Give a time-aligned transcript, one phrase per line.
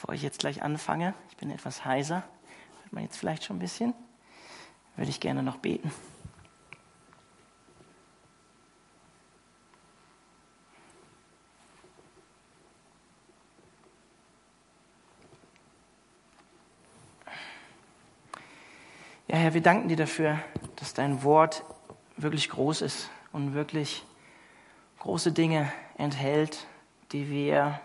[0.00, 2.24] Bevor ich jetzt gleich anfange, ich bin etwas heiser,
[2.82, 3.92] hört man jetzt vielleicht schon ein bisschen,
[4.96, 5.92] würde ich gerne noch beten.
[19.28, 20.38] Ja, Herr, wir danken dir dafür,
[20.76, 21.62] dass dein Wort
[22.16, 24.06] wirklich groß ist und wirklich
[25.00, 26.66] große Dinge enthält,
[27.12, 27.78] die wir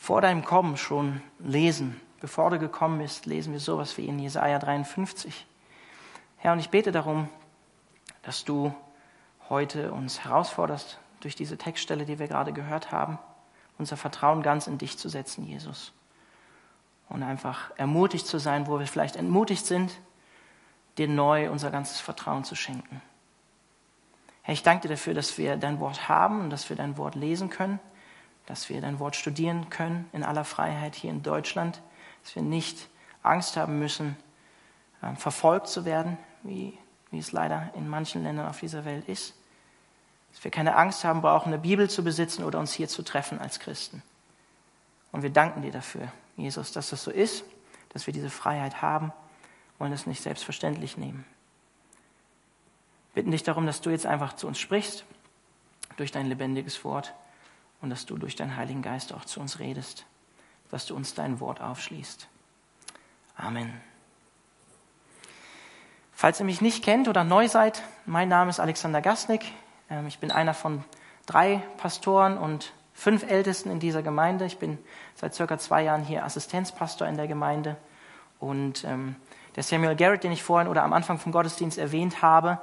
[0.00, 2.00] vor deinem Kommen schon lesen.
[2.20, 5.46] Bevor du gekommen bist, lesen wir sowas wie in Jesaja 53.
[6.38, 7.28] Herr, und ich bete darum,
[8.22, 8.74] dass du
[9.50, 13.18] heute uns herausforderst, durch diese Textstelle, die wir gerade gehört haben,
[13.76, 15.92] unser Vertrauen ganz in dich zu setzen, Jesus
[17.10, 19.92] und einfach ermutigt zu sein, wo wir vielleicht entmutigt sind,
[20.96, 23.02] dir neu unser ganzes Vertrauen zu schenken.
[24.40, 27.16] Herr, ich danke dir dafür, dass wir dein Wort haben und dass wir dein Wort
[27.16, 27.80] lesen können,
[28.50, 31.80] dass wir dein Wort studieren können in aller Freiheit hier in Deutschland,
[32.24, 32.88] dass wir nicht
[33.22, 34.16] Angst haben müssen,
[35.04, 36.76] ähm, verfolgt zu werden, wie,
[37.12, 39.34] wie es leider in manchen Ländern auf dieser Welt ist.
[40.32, 43.38] Dass wir keine Angst haben brauchen, eine Bibel zu besitzen oder uns hier zu treffen
[43.38, 44.02] als Christen.
[45.12, 46.10] Und wir danken dir dafür.
[46.36, 47.44] Jesus, dass das so ist,
[47.90, 49.12] dass wir diese Freiheit haben,
[49.78, 51.24] wollen es nicht selbstverständlich nehmen.
[53.14, 55.04] Bitten dich darum, dass du jetzt einfach zu uns sprichst,
[55.96, 57.14] durch dein lebendiges Wort
[57.80, 60.04] und dass du durch deinen Heiligen Geist auch zu uns redest,
[60.70, 62.28] dass du uns dein Wort aufschließt.
[63.36, 63.80] Amen.
[66.12, 69.44] Falls ihr mich nicht kennt oder neu seid, mein Name ist Alexander Gasnick.
[69.88, 70.84] Ähm, ich bin einer von
[71.24, 74.44] drei Pastoren und fünf Ältesten in dieser Gemeinde.
[74.44, 74.76] Ich bin
[75.14, 77.76] seit circa zwei Jahren hier Assistenzpastor in der Gemeinde.
[78.38, 79.16] Und ähm,
[79.56, 82.60] der Samuel Garrett, den ich vorhin oder am Anfang vom Gottesdienst erwähnt habe,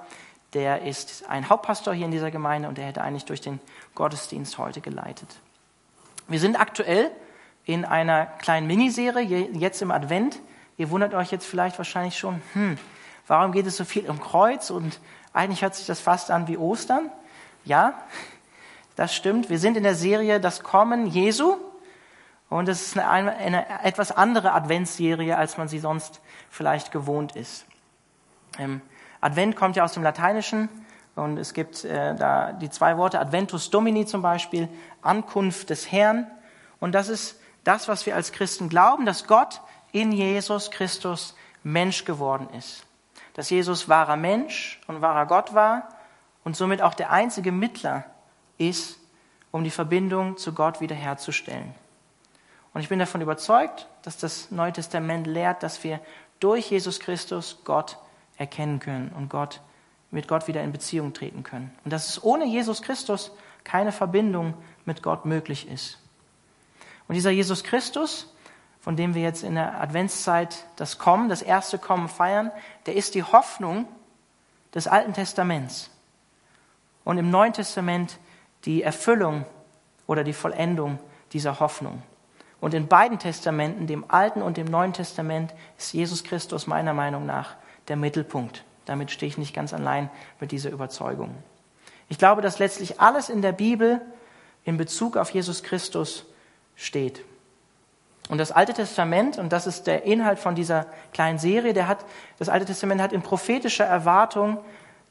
[0.57, 3.59] der ist ein Hauptpastor hier in dieser Gemeinde und der hätte eigentlich durch den
[3.93, 5.35] Gottesdienst heute geleitet.
[6.27, 7.11] Wir sind aktuell
[7.65, 10.39] in einer kleinen Miniserie, jetzt im Advent.
[10.77, 12.79] Ihr wundert euch jetzt vielleicht wahrscheinlich schon, hm,
[13.27, 14.99] warum geht es so viel um Kreuz und
[15.31, 17.11] eigentlich hört sich das fast an wie Ostern.
[17.63, 17.93] Ja,
[18.95, 19.51] das stimmt.
[19.51, 21.57] Wir sind in der Serie Das Kommen Jesu.
[22.49, 26.19] Und es ist eine, eine etwas andere Adventsserie, als man sie sonst
[26.49, 27.67] vielleicht gewohnt ist.
[28.57, 28.81] Ähm,
[29.21, 30.69] Advent kommt ja aus dem Lateinischen
[31.15, 34.69] und es gibt äh, da die zwei Worte Adventus Domini zum Beispiel,
[35.01, 36.27] Ankunft des Herrn.
[36.79, 39.61] Und das ist das, was wir als Christen glauben, dass Gott
[39.91, 42.85] in Jesus Christus Mensch geworden ist.
[43.33, 45.89] Dass Jesus wahrer Mensch und wahrer Gott war
[46.43, 48.05] und somit auch der einzige Mittler
[48.57, 48.99] ist,
[49.51, 51.73] um die Verbindung zu Gott wiederherzustellen.
[52.73, 55.99] Und ich bin davon überzeugt, dass das Neue Testament lehrt, dass wir
[56.39, 57.97] durch Jesus Christus Gott
[58.37, 59.61] erkennen können und Gott,
[60.11, 61.75] mit Gott wieder in Beziehung treten können.
[61.83, 63.31] Und dass es ohne Jesus Christus
[63.63, 64.53] keine Verbindung
[64.85, 65.99] mit Gott möglich ist.
[67.07, 68.33] Und dieser Jesus Christus,
[68.79, 72.51] von dem wir jetzt in der Adventszeit das Kommen, das erste Kommen feiern,
[72.85, 73.87] der ist die Hoffnung
[74.73, 75.89] des Alten Testaments.
[77.03, 78.17] Und im Neuen Testament
[78.65, 79.45] die Erfüllung
[80.07, 80.99] oder die Vollendung
[81.33, 82.01] dieser Hoffnung.
[82.59, 87.25] Und in beiden Testamenten, dem Alten und dem Neuen Testament, ist Jesus Christus meiner Meinung
[87.25, 87.55] nach
[87.87, 88.63] der Mittelpunkt.
[88.85, 90.09] Damit stehe ich nicht ganz allein
[90.39, 91.35] mit dieser Überzeugung.
[92.09, 94.01] Ich glaube, dass letztlich alles in der Bibel
[94.63, 96.25] in Bezug auf Jesus Christus
[96.75, 97.23] steht.
[98.29, 102.05] Und das Alte Testament, und das ist der Inhalt von dieser kleinen Serie, der hat,
[102.39, 104.57] das Alte Testament hat in prophetischer Erwartung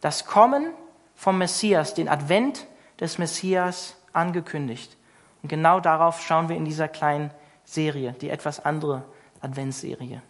[0.01, 0.73] das Kommen
[1.15, 2.67] vom Messias, den Advent
[3.01, 4.97] des Messias angekündigt.
[5.43, 7.31] Und genau darauf schauen wir in dieser kleinen
[7.65, 9.05] Serie, die etwas andere
[9.41, 10.23] Adventsserie.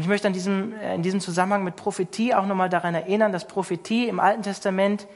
[0.00, 3.32] Und ich möchte an diesem, äh, in diesem Zusammenhang mit Prophetie auch nochmal daran erinnern,
[3.32, 5.06] dass Prophetie im Alten Testament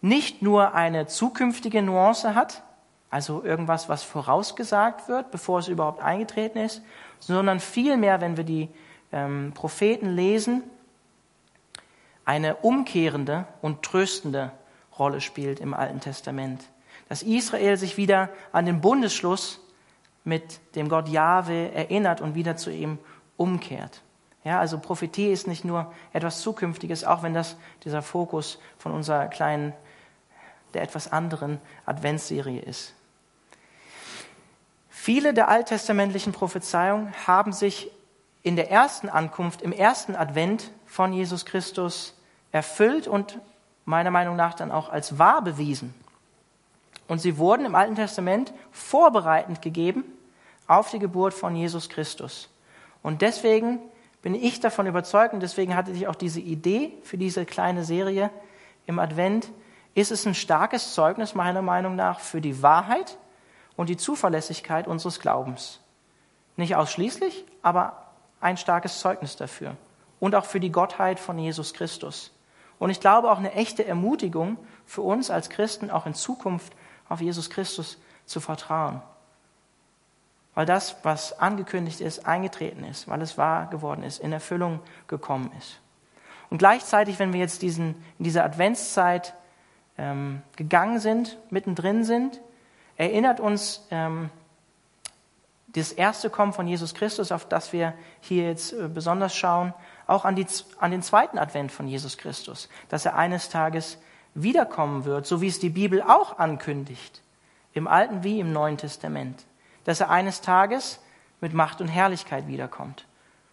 [0.00, 2.62] nicht nur eine zukünftige Nuance hat,
[3.10, 6.82] also irgendwas, was vorausgesagt wird, bevor es überhaupt eingetreten ist,
[7.18, 8.68] sondern vielmehr, wenn wir die
[9.10, 10.62] ähm, Propheten lesen,
[12.24, 14.52] eine umkehrende und tröstende
[15.00, 16.62] Rolle spielt im Alten Testament.
[17.08, 19.58] Dass Israel sich wieder an den Bundesschluss
[20.22, 22.98] mit dem Gott Jahwe erinnert und wieder zu ihm
[23.36, 24.00] umkehrt.
[24.48, 29.26] Ja, also Prophetie ist nicht nur etwas Zukünftiges, auch wenn das dieser Fokus von unserer
[29.26, 29.74] kleinen,
[30.72, 32.94] der etwas anderen Adventsserie ist.
[34.88, 37.90] Viele der alttestamentlichen Prophezeiungen haben sich
[38.42, 42.18] in der ersten Ankunft, im ersten Advent von Jesus Christus
[42.50, 43.38] erfüllt und
[43.84, 45.92] meiner Meinung nach dann auch als wahr bewiesen.
[47.06, 50.04] Und sie wurden im Alten Testament vorbereitend gegeben
[50.66, 52.48] auf die Geburt von Jesus Christus.
[53.02, 53.80] Und deswegen
[54.22, 58.30] bin ich davon überzeugt, und deswegen hatte ich auch diese Idee für diese kleine Serie
[58.86, 59.50] im Advent,
[59.94, 63.18] ist es ein starkes Zeugnis meiner Meinung nach für die Wahrheit
[63.76, 65.80] und die Zuverlässigkeit unseres Glaubens.
[66.56, 68.08] Nicht ausschließlich, aber
[68.40, 69.76] ein starkes Zeugnis dafür.
[70.20, 72.32] Und auch für die Gottheit von Jesus Christus.
[72.78, 76.72] Und ich glaube auch eine echte Ermutigung für uns als Christen, auch in Zukunft
[77.08, 79.00] auf Jesus Christus zu vertrauen.
[80.58, 85.52] Weil das, was angekündigt ist, eingetreten ist, weil es wahr geworden ist, in Erfüllung gekommen
[85.56, 85.78] ist.
[86.50, 89.34] Und gleichzeitig, wenn wir jetzt diesen, in dieser Adventszeit
[89.98, 92.40] ähm, gegangen sind, mittendrin sind,
[92.96, 94.30] erinnert uns ähm,
[95.68, 99.72] das erste Kommen von Jesus Christus, auf das wir hier jetzt äh, besonders schauen,
[100.08, 100.46] auch an, die,
[100.80, 103.96] an den zweiten Advent von Jesus Christus, dass er eines Tages
[104.34, 107.22] wiederkommen wird, so wie es die Bibel auch ankündigt,
[107.74, 109.44] im Alten wie im Neuen Testament,
[109.88, 111.00] dass er eines Tages
[111.40, 113.06] mit Macht und Herrlichkeit wiederkommt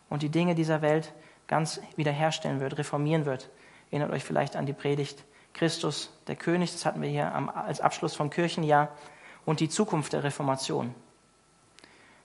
[0.09, 1.13] und die Dinge dieser Welt
[1.47, 3.49] ganz wiederherstellen wird, reformieren wird.
[3.89, 5.23] Erinnert euch vielleicht an die Predigt
[5.53, 8.89] Christus, der König, das hatten wir hier als Abschluss vom Kirchenjahr,
[9.45, 10.93] und die Zukunft der Reformation.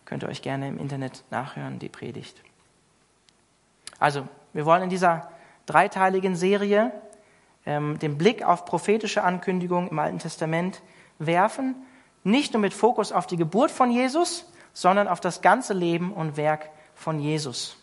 [0.07, 2.43] Könnt ihr euch gerne im Internet nachhören, die Predigt.
[4.01, 5.31] Also, wir wollen in dieser
[5.67, 6.91] dreiteiligen Serie
[7.65, 10.83] ähm, den Blick auf prophetische Ankündigungen im Alten Testament
[11.21, 11.77] werfen,
[12.25, 16.37] nicht nur mit Fokus auf die Geburt von Jesus, sondern auf das ganze Leben und
[16.37, 17.77] Werk von Jesus.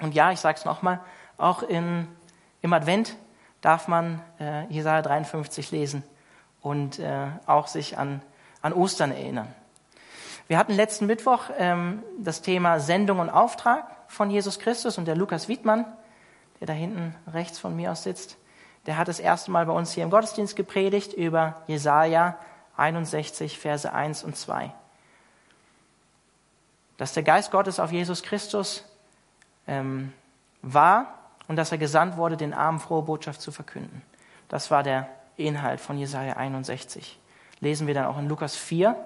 [0.00, 1.00] Und ja, ich sage es nochmal,
[1.38, 2.08] auch in,
[2.60, 3.16] im Advent
[3.60, 6.02] darf man äh, Jesaja 53 lesen
[6.60, 8.22] und äh, auch sich an,
[8.60, 9.52] an Ostern erinnern.
[10.48, 15.16] Wir hatten letzten Mittwoch ähm, das Thema Sendung und Auftrag von Jesus Christus und der
[15.16, 15.86] Lukas Wiedmann,
[16.60, 18.36] der da hinten rechts von mir aus sitzt,
[18.86, 22.36] der hat das erste Mal bei uns hier im Gottesdienst gepredigt über Jesaja
[22.76, 24.72] 61, Verse 1 und 2.
[26.96, 28.84] Dass der Geist Gottes auf Jesus Christus
[29.66, 30.12] ähm,
[30.62, 34.02] war und dass er gesandt wurde, den Armen frohe Botschaft zu verkünden.
[34.48, 37.18] Das war der Inhalt von Jesaja 61.
[37.60, 38.96] Lesen wir dann auch in Lukas 4,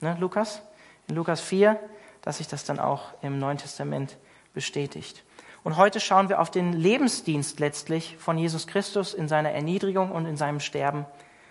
[0.00, 0.62] ne, Lukas?
[1.08, 1.78] In Lukas 4,
[2.22, 4.16] dass sich das dann auch im Neuen Testament
[4.54, 5.24] bestätigt.
[5.62, 10.26] Und heute schauen wir auf den Lebensdienst letztlich von Jesus Christus in seiner Erniedrigung und
[10.26, 11.04] in seinem Sterben.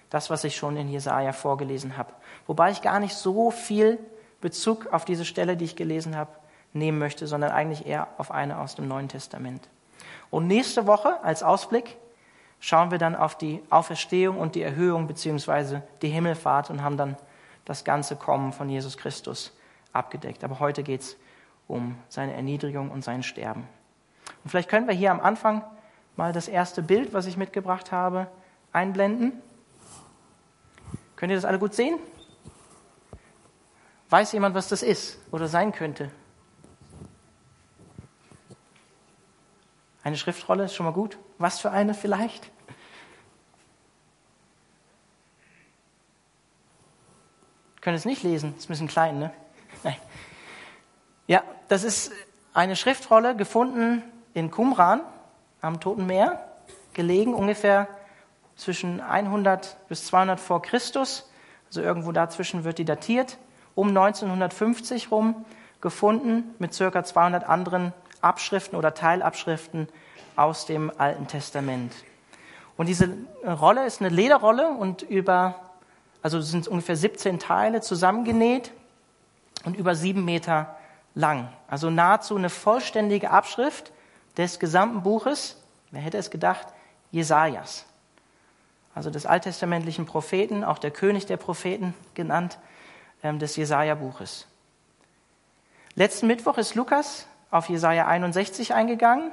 [0.10, 2.14] Das, was ich schon in Jesaja vorgelesen habe.
[2.48, 4.00] Wobei ich gar nicht so viel
[4.42, 6.32] Bezug auf diese Stelle, die ich gelesen habe,
[6.74, 9.68] nehmen möchte, sondern eigentlich eher auf eine aus dem Neuen Testament.
[10.30, 11.98] Und nächste Woche als Ausblick
[12.60, 17.18] schauen wir dann auf die Auferstehung und die Erhöhung beziehungsweise die Himmelfahrt und haben dann
[17.66, 19.56] das ganze Kommen von Jesus Christus
[19.94, 20.44] abgedeckt.
[20.44, 21.18] Aber heute geht es
[21.68, 23.68] um seine Erniedrigung und sein Sterben.
[24.44, 25.64] Und vielleicht können wir hier am Anfang
[26.16, 28.28] mal das erste Bild, was ich mitgebracht habe,
[28.74, 29.34] einblenden.
[31.20, 32.00] Könnt ihr das alle gut sehen?
[34.10, 36.10] Weiß jemand, was das ist oder sein könnte?
[40.02, 41.18] Eine Schriftrolle ist schon mal gut.
[41.38, 42.50] Was für eine vielleicht?
[47.82, 49.34] Können es nicht lesen, ist ein bisschen klein, ne?
[49.84, 49.98] Nein.
[51.28, 52.14] Ja, das ist
[52.54, 55.02] eine Schriftrolle gefunden in Qumran
[55.60, 56.48] am Toten Meer,
[56.94, 57.90] gelegen ungefähr
[58.60, 61.30] zwischen 100 bis 200 vor Christus,
[61.68, 63.38] also irgendwo dazwischen wird die datiert,
[63.74, 65.46] um 1950 rum
[65.82, 69.88] gefunden mit circa 200 anderen Abschriften oder Teilabschriften
[70.36, 71.94] aus dem Alten Testament.
[72.76, 73.10] Und diese
[73.46, 75.56] Rolle ist eine Lederrolle und über,
[76.22, 78.72] also sind ungefähr 17 Teile zusammengenäht
[79.64, 80.76] und über sieben Meter
[81.16, 81.50] lang.
[81.68, 83.92] Also nahezu eine vollständige Abschrift
[84.38, 85.62] des gesamten Buches,
[85.92, 86.68] wer hätte es gedacht,
[87.12, 87.86] Jesajas.
[89.00, 92.60] Also des alttestamentlichen Propheten, auch der König der Propheten genannt,
[93.24, 94.46] ähm, des Jesaja-Buches.
[95.96, 99.32] Letzten Mittwoch ist Lukas auf Jesaja 61 eingegangen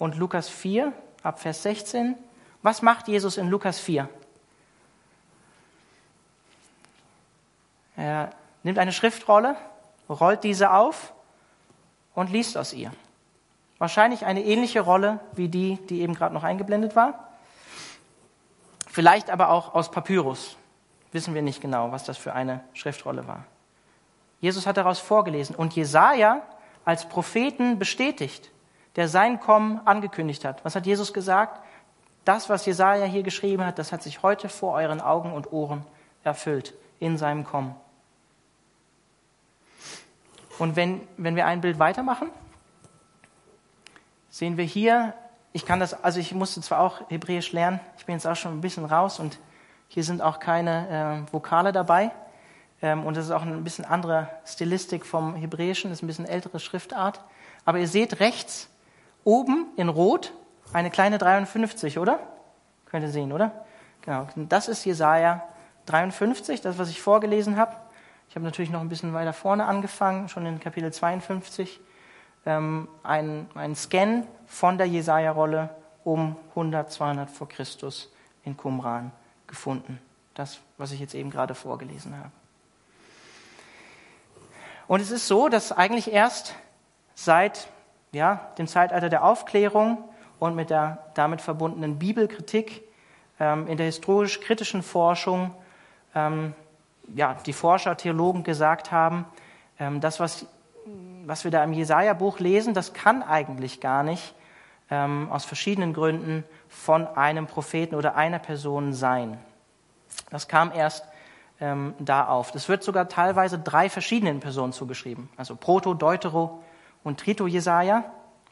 [0.00, 0.92] und Lukas 4
[1.22, 2.16] ab Vers 16.
[2.62, 4.08] Was macht Jesus in Lukas 4?
[7.96, 8.30] Er
[8.64, 9.54] nimmt eine Schriftrolle,
[10.08, 11.12] rollt diese auf
[12.16, 12.90] und liest aus ihr.
[13.78, 17.23] Wahrscheinlich eine ähnliche Rolle wie die, die eben gerade noch eingeblendet war.
[18.94, 20.56] Vielleicht aber auch aus Papyrus.
[21.10, 23.44] Wissen wir nicht genau, was das für eine Schriftrolle war.
[24.40, 26.42] Jesus hat daraus vorgelesen und Jesaja
[26.84, 28.52] als Propheten bestätigt,
[28.94, 30.64] der sein Kommen angekündigt hat.
[30.64, 31.60] Was hat Jesus gesagt?
[32.24, 35.84] Das, was Jesaja hier geschrieben hat, das hat sich heute vor euren Augen und Ohren
[36.22, 37.74] erfüllt in seinem Kommen.
[40.60, 42.30] Und wenn, wenn wir ein Bild weitermachen,
[44.30, 45.14] sehen wir hier,
[45.54, 48.52] ich kann das, also ich musste zwar auch Hebräisch lernen, ich bin jetzt auch schon
[48.52, 49.38] ein bisschen raus und
[49.86, 52.10] hier sind auch keine äh, Vokale dabei.
[52.82, 56.58] Ähm, und das ist auch ein bisschen andere Stilistik vom Hebräischen, ist ein bisschen ältere
[56.58, 57.20] Schriftart.
[57.64, 58.68] Aber ihr seht rechts
[59.22, 60.32] oben in Rot
[60.72, 62.18] eine kleine 53, oder?
[62.86, 63.52] Könnt ihr sehen, oder?
[64.02, 64.26] Genau.
[64.34, 65.44] Das ist Jesaja
[65.86, 67.76] 53, das, was ich vorgelesen habe.
[68.28, 71.80] ich habe natürlich noch ein bisschen weiter vorne angefangen, schon in Kapitel 52,
[72.46, 75.70] ähm, einen, einen Scan von der Jesaja-Rolle
[76.04, 78.12] um 100, 200 vor Christus
[78.44, 79.10] in Qumran
[79.46, 79.98] gefunden.
[80.34, 82.30] Das, was ich jetzt eben gerade vorgelesen habe.
[84.86, 86.54] Und es ist so, dass eigentlich erst
[87.14, 87.68] seit
[88.12, 90.04] ja, dem Zeitalter der Aufklärung
[90.38, 92.82] und mit der damit verbundenen Bibelkritik
[93.40, 95.54] ähm, in der historisch-kritischen Forschung
[96.14, 96.54] ähm,
[97.14, 99.24] ja, die Forscher, Theologen gesagt haben,
[99.78, 100.46] ähm, das, was,
[101.26, 104.34] was wir da im Jesaja-Buch lesen, das kann eigentlich gar nicht
[104.90, 109.38] ähm, aus verschiedenen Gründen von einem Propheten oder einer Person sein.
[110.30, 111.04] Das kam erst
[111.60, 112.52] ähm, da auf.
[112.52, 115.28] Das wird sogar teilweise drei verschiedenen Personen zugeschrieben.
[115.36, 116.62] Also Proto, Deutero
[117.02, 118.04] und Trito Jesaja.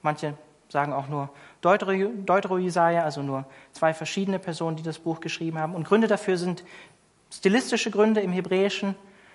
[0.03, 0.35] Manche
[0.69, 1.29] sagen auch nur
[1.61, 5.75] Deutero, Deutero Jesaja, also nur zwei verschiedene Personen, die das Buch geschrieben haben.
[5.75, 6.65] Und Gründe dafür sind
[7.31, 8.95] stilistische Gründe im Hebräischen,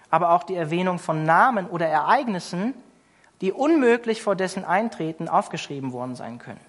[0.09, 2.73] aber auch die Erwähnung von Namen oder Ereignissen,
[3.41, 6.61] die unmöglich vor dessen Eintreten aufgeschrieben worden sein können.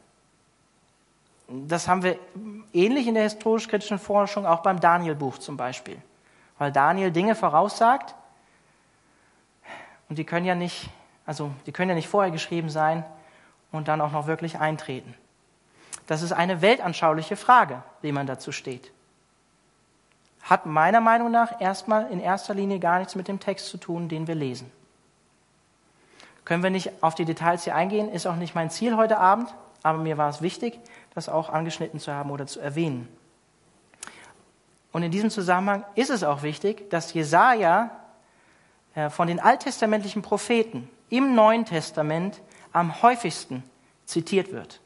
[1.48, 2.18] Das haben wir
[2.72, 5.96] ähnlich in der historisch-kritischen Forschung auch beim Daniel-Buch zum Beispiel
[6.58, 8.14] weil Daniel Dinge voraussagt
[10.08, 10.90] und die können ja nicht,
[11.24, 13.04] also die können ja nicht vorher geschrieben sein
[13.72, 15.14] und dann auch noch wirklich eintreten.
[16.06, 18.90] Das ist eine weltanschauliche Frage, wie man dazu steht.
[20.42, 24.08] Hat meiner Meinung nach erstmal in erster Linie gar nichts mit dem Text zu tun,
[24.08, 24.72] den wir lesen.
[26.48, 29.54] Können wir nicht auf die Details hier eingehen, ist auch nicht mein Ziel heute Abend,
[29.82, 30.80] aber mir war es wichtig,
[31.14, 33.06] das auch angeschnitten zu haben oder zu erwähnen.
[34.90, 37.90] Und in diesem Zusammenhang ist es auch wichtig, dass Jesaja
[38.94, 42.40] äh, von den alttestamentlichen Propheten im Neuen Testament
[42.72, 43.62] am häufigsten
[44.06, 44.80] zitiert wird.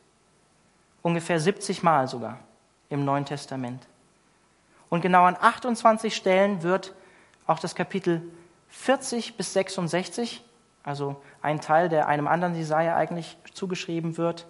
[1.01, 2.41] Ungefähr 70 Mal sogar
[2.89, 3.87] im Neuen Testament.
[4.91, 6.93] Und genau an 28 Stellen wird
[7.47, 8.21] auch das Kapitel
[8.71, 10.43] 40 bis 66,
[10.85, 14.47] also ein Teil, der einem anderen Jesaja eigentlich zugeschrieben wird,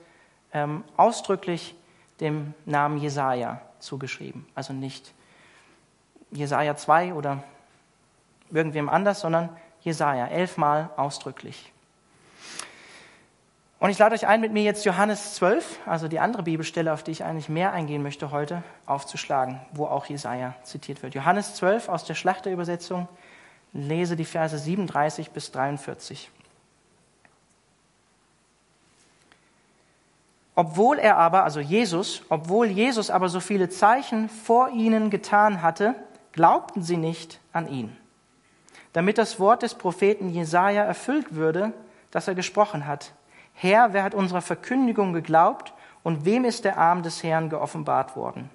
[0.53, 1.75] ähm, ausdrücklich
[2.21, 4.47] dem Namen Jesaja zugeschrieben.
[4.55, 5.13] Also nicht
[6.31, 7.43] Jesaja 2 oder
[8.51, 9.51] irgendwem anders, sondern
[9.83, 11.73] Jesaja, elfmal ausdrücklich.
[13.83, 17.03] Und ich lade euch ein, mit mir jetzt Johannes 12, also die andere Bibelstelle, auf
[17.03, 21.15] die ich eigentlich mehr eingehen möchte heute, aufzuschlagen, wo auch Jesaja zitiert wird.
[21.15, 23.09] Johannes 12 aus der Schlachterübersetzung,
[23.73, 26.31] lese die Verse 37 bis 43.
[30.55, 35.95] Obwohl er aber, also Jesus, obwohl Jesus aber so viele Zeichen vor ihnen getan hatte,
[36.33, 37.97] glaubten sie nicht an ihn.
[38.93, 41.73] Damit das Wort des Propheten Jesaja erfüllt würde,
[42.11, 43.13] das er gesprochen hat.
[43.55, 48.51] Herr, wer hat unserer Verkündigung geglaubt und wem ist der Arm des Herrn geoffenbart worden?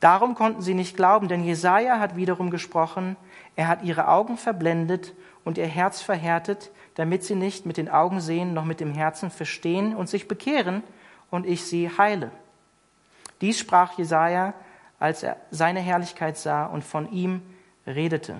[0.00, 3.16] Darum konnten sie nicht glauben, denn Jesaja hat wiederum gesprochen,
[3.56, 5.12] er hat ihre Augen verblendet
[5.44, 9.30] und ihr Herz verhärtet, damit sie nicht mit den Augen sehen, noch mit dem Herzen
[9.30, 10.82] verstehen und sich bekehren
[11.30, 12.30] und ich sie heile.
[13.40, 14.54] Dies sprach Jesaja,
[14.98, 17.42] als er seine Herrlichkeit sah und von ihm
[17.86, 18.36] redete.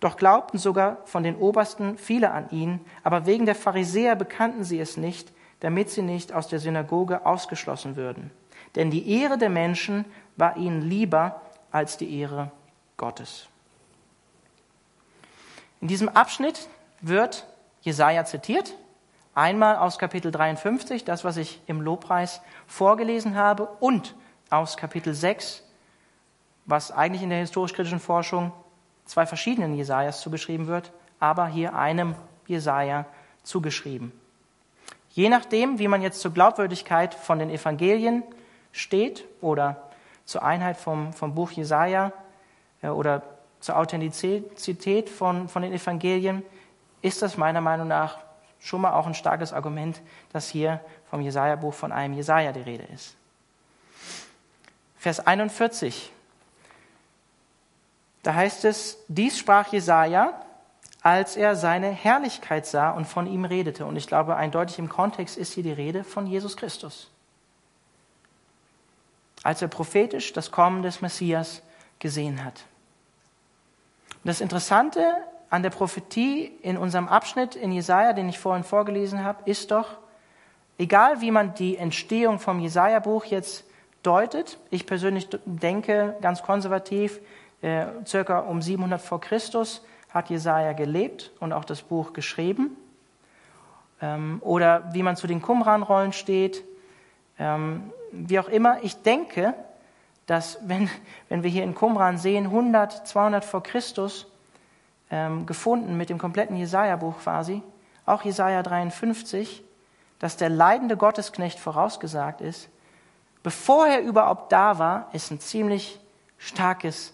[0.00, 4.80] Doch glaubten sogar von den Obersten viele an ihn, aber wegen der Pharisäer bekannten sie
[4.80, 8.30] es nicht, damit sie nicht aus der Synagoge ausgeschlossen würden.
[8.74, 10.06] Denn die Ehre der Menschen
[10.36, 12.50] war ihnen lieber als die Ehre
[13.00, 13.48] Gottes.
[15.80, 16.68] In diesem Abschnitt
[17.00, 17.46] wird
[17.80, 18.74] Jesaja zitiert.
[19.34, 24.14] Einmal aus Kapitel 53, das, was ich im Lobpreis vorgelesen habe, und
[24.50, 25.64] aus Kapitel 6,
[26.66, 28.52] was eigentlich in der historisch-kritischen Forschung
[29.06, 32.14] zwei verschiedenen Jesajas zugeschrieben wird, aber hier einem
[32.48, 33.06] Jesaja
[33.44, 34.12] zugeschrieben.
[35.12, 38.24] Je nachdem, wie man jetzt zur Glaubwürdigkeit von den Evangelien
[38.72, 39.88] steht oder
[40.26, 42.12] zur Einheit vom, vom Buch Jesaja
[42.82, 43.22] äh, oder
[43.60, 46.42] zur Authentizität von, von den Evangelien,
[47.02, 48.18] ist das meiner Meinung nach
[48.58, 50.00] schon mal auch ein starkes Argument,
[50.32, 53.16] dass hier vom Jesaja-Buch von einem Jesaja die Rede ist.
[54.98, 56.12] Vers 41.
[58.22, 60.44] Da heißt es, dies sprach Jesaja,
[61.02, 63.86] als er seine Herrlichkeit sah und von ihm redete.
[63.86, 67.10] Und ich glaube, eindeutig im Kontext ist hier die Rede von Jesus Christus.
[69.42, 71.62] Als er prophetisch das Kommen des Messias
[71.98, 72.64] gesehen hat.
[74.22, 75.14] Und das Interessante
[75.48, 79.98] an der Prophetie in unserem Abschnitt in Jesaja, den ich vorhin vorgelesen habe, ist doch,
[80.78, 83.64] egal wie man die Entstehung vom Jesaja-Buch jetzt
[84.02, 84.58] deutet.
[84.70, 87.20] Ich persönlich denke ganz konservativ,
[87.62, 92.76] äh, circa um 700 vor Christus hat Jesaja gelebt und auch das Buch geschrieben.
[94.00, 96.64] Ähm, oder wie man zu den Qumran-Rollen steht,
[97.38, 98.82] ähm, wie auch immer.
[98.82, 99.54] Ich denke,
[100.30, 100.88] dass wenn,
[101.28, 104.28] wenn wir hier in Qumran sehen, 100, 200 vor Christus,
[105.10, 107.62] ähm, gefunden mit dem kompletten Jesaja-Buch quasi,
[108.06, 109.64] auch Jesaja 53,
[110.20, 112.68] dass der leidende Gottesknecht vorausgesagt ist,
[113.42, 115.98] bevor er überhaupt da war, ist ein ziemlich
[116.38, 117.12] starkes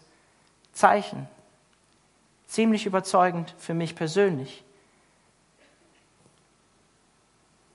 [0.75, 1.27] Zeichen.
[2.47, 4.63] Ziemlich überzeugend für mich persönlich.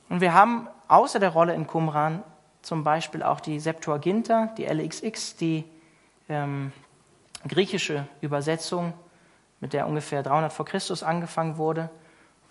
[0.08, 2.24] Und wir haben außer der Rolle in Qumran
[2.62, 5.64] zum Beispiel auch die Septuaginta, die LXX, die
[6.30, 6.72] ähm,
[7.48, 8.94] griechische Übersetzung,
[9.60, 11.90] mit der ungefähr 300 vor Christus angefangen wurde,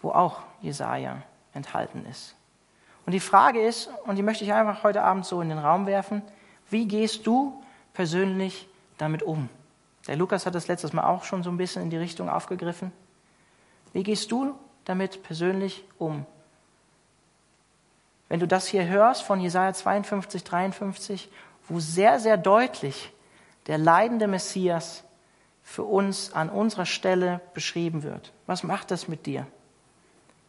[0.00, 2.36] wo auch Jesaja enthalten ist.
[3.04, 5.86] Und die Frage ist, und die möchte ich einfach heute Abend so in den Raum
[5.86, 6.22] werfen,
[6.70, 7.60] wie gehst du
[7.92, 9.48] persönlich damit um?
[10.06, 12.92] Der Lukas hat das letztes Mal auch schon so ein bisschen in die Richtung aufgegriffen.
[13.92, 16.24] Wie gehst du damit persönlich um?
[18.30, 21.28] Wenn du das hier hörst von Jesaja 52, 53,
[21.68, 23.12] wo sehr, sehr deutlich
[23.66, 25.02] der leidende Messias
[25.64, 28.32] für uns an unserer Stelle beschrieben wird.
[28.46, 29.49] Was macht das mit dir?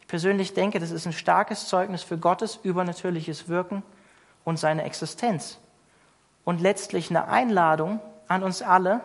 [0.00, 3.82] Ich persönlich denke, das ist ein starkes Zeugnis für Gottes übernatürliches Wirken
[4.44, 5.58] und seine Existenz.
[6.44, 7.98] Und letztlich eine Einladung
[8.28, 9.00] an uns alle,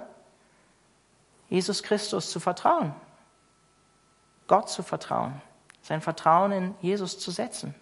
[1.49, 2.93] Jesus Christus zu vertrauen,
[4.45, 5.41] Gott zu vertrauen,
[5.81, 7.73] sein Vertrauen in Jesus zu setzen,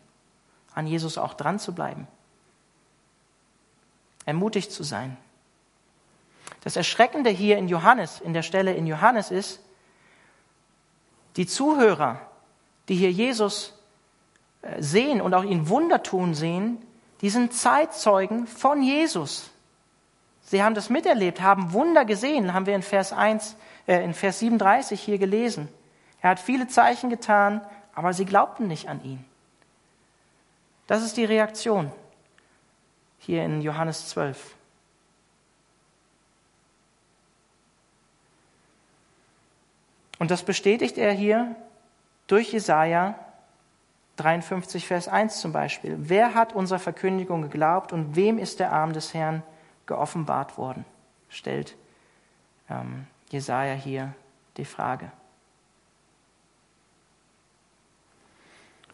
[0.76, 2.08] an Jesus auch dran zu bleiben,
[4.26, 5.18] ermutigt zu sein.
[6.64, 9.62] Das Erschreckende hier in Johannes, in der Stelle in Johannes ist,
[11.38, 12.22] die Zuhörer,
[12.88, 13.74] die hier Jesus
[14.62, 16.78] äh, sehen und auch ihn Wunder tun sehen,
[17.22, 19.50] die sind Zeitzeugen von Jesus.
[20.44, 23.56] Sie haben das miterlebt, haben Wunder gesehen, haben wir in Vers 1,
[23.88, 25.70] äh, in Vers 37 hier gelesen.
[26.22, 27.62] Er hat viele Zeichen getan,
[27.94, 29.24] aber sie glaubten nicht an ihn.
[30.88, 31.92] Das ist die Reaktion
[33.20, 34.56] hier in Johannes 12.
[40.20, 41.56] Und das bestätigt er hier
[42.28, 43.20] durch Jesaja
[44.18, 45.96] 53, Vers 1 zum Beispiel.
[46.00, 49.44] Wer hat unserer Verkündigung geglaubt und wem ist der Arm des Herrn
[49.88, 50.86] geoffenbart worden?
[51.30, 51.76] Stellt
[52.70, 54.14] ähm, Jesaja hier
[54.58, 55.12] die Frage.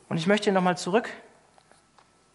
[0.10, 0.78] Und ich möchte nochmal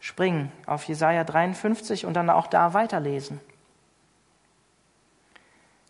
[0.06, 3.40] zurückspringen auf Jesaja 53 und dann auch da weiterlesen.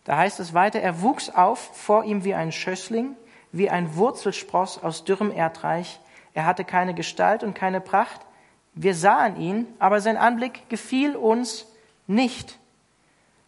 [0.05, 3.15] Da heißt es weiter, er wuchs auf vor ihm wie ein Schössling,
[3.51, 5.99] wie ein Wurzelspross aus dürrem Erdreich.
[6.33, 8.21] Er hatte keine Gestalt und keine Pracht.
[8.73, 11.65] Wir sahen ihn, aber sein Anblick gefiel uns
[12.07, 12.57] nicht.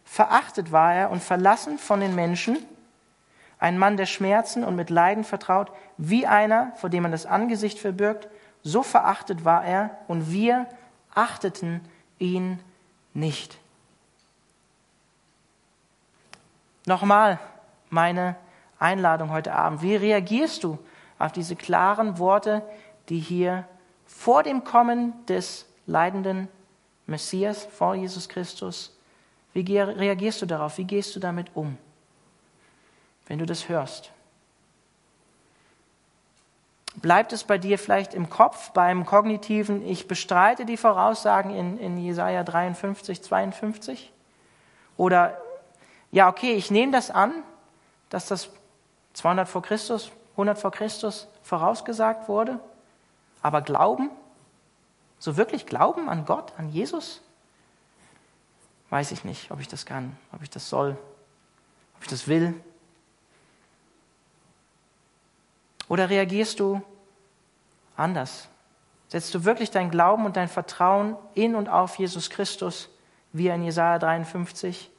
[0.04, 2.58] Verachtet war er und verlassen von den Menschen,
[3.58, 7.78] ein Mann der Schmerzen und mit Leiden vertraut, wie einer, vor dem man das Angesicht
[7.78, 8.28] verbirgt,
[8.62, 10.66] so verachtet war er und wir
[11.14, 11.80] achteten
[12.18, 12.60] ihn
[13.14, 13.58] nicht.
[16.86, 17.38] Nochmal
[17.88, 18.36] meine
[18.78, 19.82] Einladung heute Abend.
[19.82, 20.78] Wie reagierst du
[21.18, 22.62] auf diese klaren Worte,
[23.08, 23.66] die hier
[24.06, 26.48] vor dem Kommen des leidenden
[27.06, 28.92] Messias, vor Jesus Christus
[29.52, 30.78] wie reagierst du darauf?
[30.78, 31.76] Wie gehst du damit um,
[33.26, 34.12] wenn du das hörst?
[37.02, 41.96] Bleibt es bei dir vielleicht im Kopf, beim kognitiven, ich bestreite die Voraussagen in, in
[41.96, 44.12] Jesaja 53, 52?
[44.96, 45.38] Oder,
[46.12, 47.32] ja, okay, ich nehme das an,
[48.10, 48.50] dass das
[49.14, 52.60] 200 vor Christus, 100 vor Christus vorausgesagt wurde,
[53.42, 54.10] aber glauben?
[55.18, 57.22] So wirklich glauben an Gott, an Jesus?
[58.90, 60.98] weiß ich nicht, ob ich das kann, ob ich das soll,
[61.96, 62.60] ob ich das will.
[65.88, 66.82] Oder reagierst du
[68.00, 68.48] anders?
[69.08, 72.88] Setzt du wirklich dein Glauben und dein Vertrauen in und auf Jesus Christus,
[73.32, 74.90] wie er in Jesaja 53,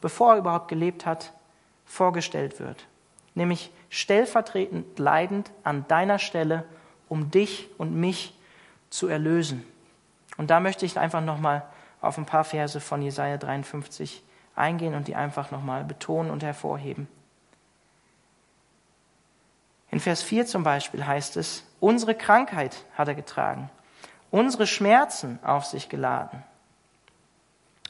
[0.00, 1.32] bevor er überhaupt gelebt hat,
[1.84, 2.86] vorgestellt wird?
[3.34, 6.64] Nämlich stellvertretend leidend an deiner Stelle,
[7.08, 8.36] um dich und mich
[8.90, 9.64] zu erlösen.
[10.36, 11.62] Und da möchte ich einfach nochmal
[12.00, 14.22] auf ein paar Verse von Jesaja 53
[14.56, 17.08] eingehen und die einfach nochmal betonen und hervorheben.
[19.90, 23.68] In Vers 4 zum Beispiel heißt es, unsere Krankheit hat er getragen,
[24.30, 26.42] unsere Schmerzen auf sich geladen.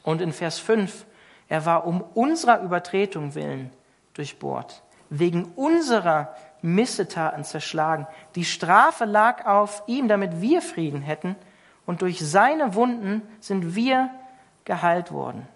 [0.03, 1.05] Und in Vers 5,
[1.47, 3.71] er war um unserer Übertretung willen
[4.13, 8.05] durchbohrt, wegen unserer Missetaten zerschlagen.
[8.35, 11.37] Die Strafe lag auf ihm, damit wir Frieden hätten
[11.85, 14.09] und durch seine Wunden sind wir
[14.65, 15.47] geheilt worden.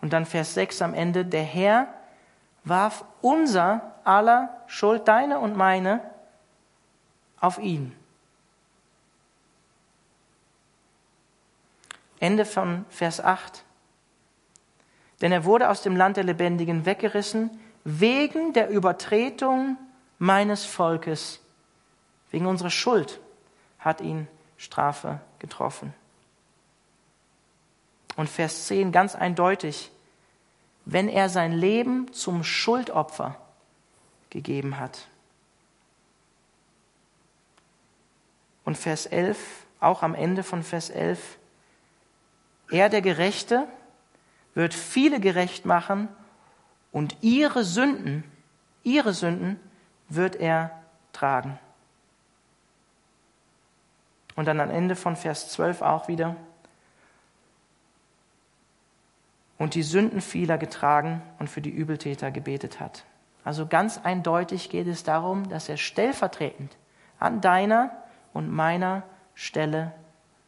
[0.00, 1.86] Und dann Vers 6 am Ende, der Herr
[2.64, 6.00] warf unser aller Schuld, deine und meine,
[7.40, 7.94] auf ihn.
[12.18, 13.64] Ende von Vers 8.
[15.22, 17.50] Denn er wurde aus dem Land der Lebendigen weggerissen
[17.84, 19.78] wegen der Übertretung
[20.18, 21.40] meines Volkes.
[22.30, 23.20] Wegen unserer Schuld
[23.78, 25.94] hat ihn Strafe getroffen.
[28.16, 29.90] Und Vers 10 ganz eindeutig,
[30.92, 33.36] wenn er sein Leben zum Schuldopfer
[34.28, 35.06] gegeben hat.
[38.64, 39.38] Und Vers 11,
[39.78, 41.38] auch am Ende von Vers 11,
[42.70, 43.68] er, der Gerechte,
[44.54, 46.08] wird viele gerecht machen
[46.90, 48.24] und ihre Sünden,
[48.82, 49.60] ihre Sünden
[50.08, 51.58] wird er tragen.
[54.34, 56.36] Und dann am Ende von Vers 12 auch wieder.
[59.60, 63.04] Und die Sünden vieler getragen und für die Übeltäter gebetet hat.
[63.44, 66.78] Also ganz eindeutig geht es darum, dass er stellvertretend
[67.18, 67.90] an deiner
[68.32, 69.02] und meiner
[69.34, 69.92] Stelle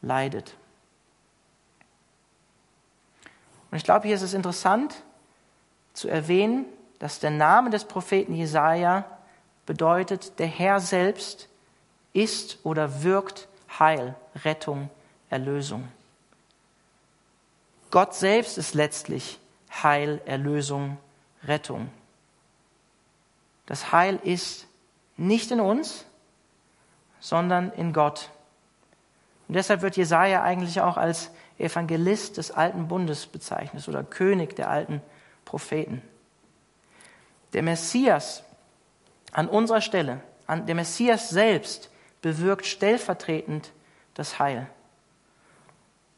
[0.00, 0.56] leidet.
[3.70, 5.02] Und ich glaube, hier ist es interessant
[5.92, 6.64] zu erwähnen,
[6.98, 9.04] dass der Name des Propheten Jesaja
[9.66, 11.50] bedeutet, der Herr selbst
[12.14, 13.46] ist oder wirkt
[13.78, 14.88] Heil, Rettung,
[15.28, 15.86] Erlösung.
[17.92, 19.38] Gott selbst ist letztlich
[19.70, 20.96] Heil, Erlösung,
[21.44, 21.90] Rettung.
[23.66, 24.66] Das Heil ist
[25.18, 26.06] nicht in uns,
[27.20, 28.30] sondern in Gott.
[29.46, 34.70] Und deshalb wird Jesaja eigentlich auch als Evangelist des alten Bundes bezeichnet oder König der
[34.70, 35.02] alten
[35.44, 36.00] Propheten.
[37.52, 38.42] Der Messias
[39.32, 41.90] an unserer Stelle, an der Messias selbst
[42.22, 43.70] bewirkt stellvertretend
[44.14, 44.66] das Heil.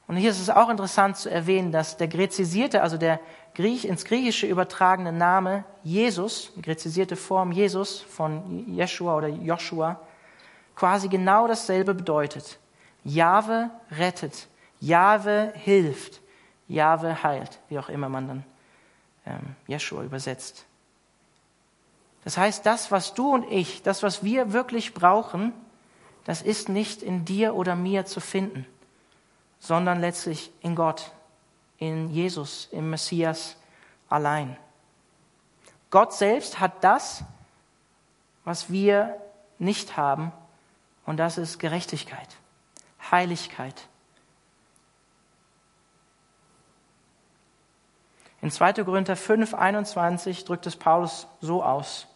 [0.06, 3.20] Und hier ist es auch interessant zu erwähnen, dass der gräzisierte, also der
[3.54, 10.00] Griech, ins Griechische übertragene Name Jesus, gräzisierte Form Jesus von Jeshua oder Joshua,
[10.74, 12.58] quasi genau dasselbe bedeutet.
[13.04, 14.48] Jahwe rettet,
[14.80, 16.20] Jahwe hilft,
[16.68, 18.44] Jahwe heilt, wie auch immer man dann
[19.26, 20.64] ähm, Jeshua übersetzt.
[22.24, 25.52] Das heißt, das, was du und ich, das, was wir wirklich brauchen,
[26.24, 28.66] das ist nicht in dir oder mir zu finden,
[29.64, 31.10] sondern letztlich in Gott,
[31.78, 33.56] in Jesus, im Messias
[34.10, 34.58] allein.
[35.88, 37.24] Gott selbst hat das,
[38.44, 39.16] was wir
[39.58, 40.32] nicht haben,
[41.06, 42.28] und das ist Gerechtigkeit,
[43.10, 43.88] Heiligkeit,
[48.44, 48.74] In 2.
[48.84, 52.06] Korinther 5, 21 drückt es Paulus so aus.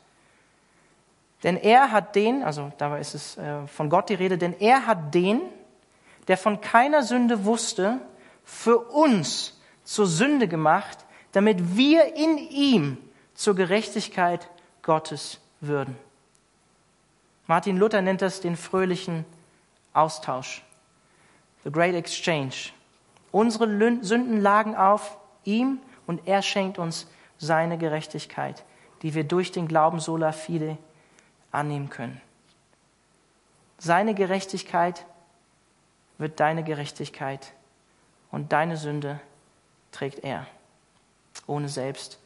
[1.42, 4.87] Denn er hat den, also dabei ist es äh, von Gott die Rede, denn er
[4.87, 5.40] hat den,
[6.29, 8.01] der von keiner Sünde wusste,
[8.45, 10.99] für uns zur Sünde gemacht,
[11.33, 12.99] damit wir in ihm
[13.35, 14.49] zur Gerechtigkeit
[14.83, 15.97] Gottes würden.
[17.47, 19.25] Martin Luther nennt das den fröhlichen
[19.95, 20.62] Austausch.
[21.64, 22.73] The Great Exchange.
[23.33, 23.67] Unsere
[24.03, 27.07] Sünden lagen auf ihm und er schenkt uns
[27.38, 28.64] seine Gerechtigkeit,
[29.03, 30.77] die wir durch den Glauben sola fide
[31.53, 32.21] annehmen können.
[33.79, 35.07] Seine Gerechtigkeit
[36.18, 37.52] wird deine Gerechtigkeit
[38.31, 39.20] und deine Sünde
[39.92, 40.46] trägt er,
[41.46, 42.18] ohne selbst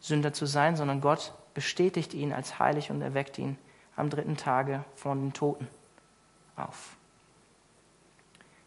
[0.00, 3.58] Sünder zu sein, sondern Gott bestätigt ihn als heilig und erweckt ihn
[3.96, 5.66] am dritten Tage von den Toten
[6.56, 6.96] auf.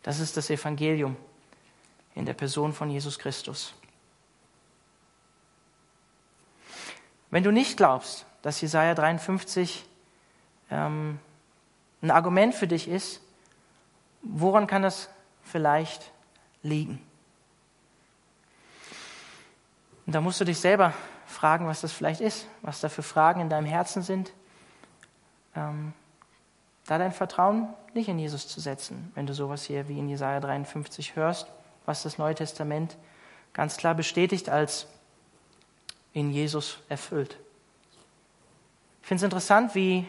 [0.03, 1.15] Das ist das Evangelium
[2.15, 3.73] in der Person von Jesus Christus.
[7.29, 9.85] Wenn du nicht glaubst, dass Jesaja 53
[10.69, 11.19] ähm,
[12.01, 13.21] ein Argument für dich ist,
[14.21, 15.09] woran kann das
[15.43, 16.11] vielleicht
[16.63, 17.01] liegen?
[20.05, 20.93] Und da musst du dich selber
[21.25, 24.33] fragen, was das vielleicht ist, was da für Fragen in deinem Herzen sind.
[25.55, 25.93] Ähm,
[26.85, 30.39] da dein Vertrauen nicht in Jesus zu setzen, wenn du sowas hier wie in Jesaja
[30.39, 31.47] 53 hörst,
[31.85, 32.97] was das Neue Testament
[33.53, 34.87] ganz klar bestätigt als
[36.13, 37.37] in Jesus erfüllt.
[39.01, 40.05] Ich finde es interessant, wie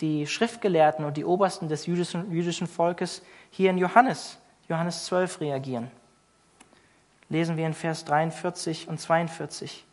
[0.00, 5.90] die Schriftgelehrten und die Obersten des jüdischen, jüdischen Volkes hier in Johannes, Johannes 12 reagieren.
[7.28, 9.84] Lesen wir in Vers 43 und 42.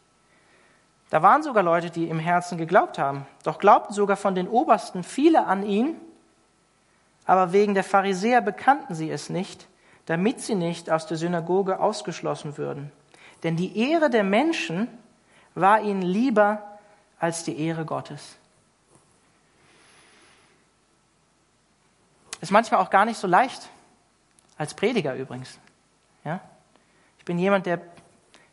[1.10, 3.26] Da waren sogar Leute, die im Herzen geglaubt haben.
[3.44, 5.96] Doch glaubten sogar von den Obersten viele an ihn,
[7.26, 9.68] aber wegen der Pharisäer bekannten sie es nicht,
[10.06, 12.92] damit sie nicht aus der Synagoge ausgeschlossen würden.
[13.44, 14.88] Denn die Ehre der Menschen
[15.54, 16.62] war ihnen lieber
[17.20, 18.38] als die Ehre Gottes.
[22.42, 23.70] Ist manchmal auch gar nicht so leicht,
[24.58, 25.58] als Prediger übrigens.
[26.24, 26.40] Ja?
[27.20, 27.82] Ich bin jemand, der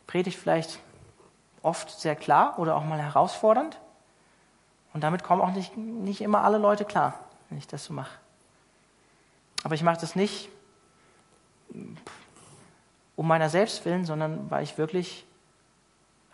[0.07, 0.79] predigt vielleicht
[1.61, 3.79] oft sehr klar oder auch mal herausfordernd.
[4.93, 7.19] Und damit kommen auch nicht, nicht immer alle Leute klar,
[7.49, 8.17] wenn ich das so mache.
[9.63, 10.49] Aber ich mache das nicht,
[13.15, 15.25] um meiner selbst willen, sondern weil ich wirklich